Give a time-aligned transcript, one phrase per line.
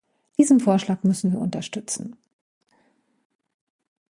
[0.39, 2.15] Diesen Vorschlag müssen wir unterstützen.